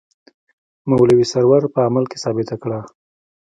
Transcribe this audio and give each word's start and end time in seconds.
مولوي 0.89 1.25
سرور 1.31 1.63
په 1.73 1.79
عمل 1.87 2.05
کې 2.11 2.17
ثابته 2.23 2.55
کړه. 2.63 2.79